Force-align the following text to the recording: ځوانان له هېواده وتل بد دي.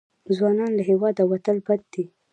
ځوانان 0.35 0.71
له 0.77 0.83
هېواده 0.89 1.23
وتل 1.31 1.57
بد 1.67 1.81
دي. 1.93 2.03